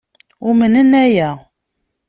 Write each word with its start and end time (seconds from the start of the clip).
Umnen 0.47 0.91
aya. 1.03 1.29